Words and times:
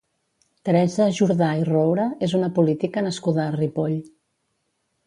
Teresa 0.69 1.05
Jordà 1.17 1.51
i 1.59 1.67
Roura 1.69 2.09
és 2.29 2.35
una 2.41 2.51
política 2.59 3.07
nascuda 3.11 3.47
a 3.47 3.55
Ripoll. 3.61 3.99